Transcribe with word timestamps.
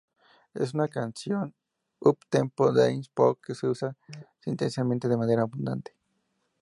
Es 0.55 0.73
una 0.73 0.87
canción 0.87 1.53
"up-tempo" 1.99 2.73
dance 2.73 3.11
pop 3.13 3.39
que 3.39 3.53
usa 3.67 3.95
sintetizadores 4.39 4.99
de 5.01 5.15
manera 5.15 5.43
abundante. 5.43 5.95